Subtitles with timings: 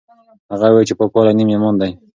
[0.51, 1.91] هغه وویل چې پاکوالی نیم ایمان دی.